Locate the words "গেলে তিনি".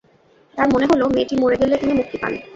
1.61-1.93